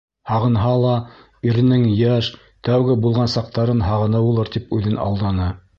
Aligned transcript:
Һағынһа 0.29 0.71
ла, 0.83 0.93
иренең 1.49 1.85
йәш, 1.91 2.31
тәүге 2.69 2.99
булған 3.05 3.33
саҡтарын 3.39 3.87
һағыныуылыр 3.91 4.55
тип 4.59 4.77
үҙен 4.81 5.03
алданы. 5.09 5.57